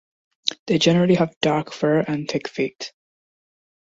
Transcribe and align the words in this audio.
They 0.65 0.79
generally 0.79 1.13
have 1.13 1.39
dark 1.41 1.71
fur 1.71 1.99
and 1.99 2.27
thick 2.27 2.47
feet. 2.47 2.91